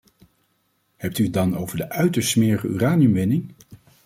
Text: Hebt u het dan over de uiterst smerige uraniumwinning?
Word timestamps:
Hebt 0.97 1.17
u 1.17 1.23
het 1.23 1.33
dan 1.33 1.57
over 1.57 1.77
de 1.77 1.89
uiterst 1.89 2.29
smerige 2.29 2.67
uraniumwinning? 2.67 3.53